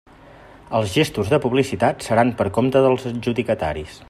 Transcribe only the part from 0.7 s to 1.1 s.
Els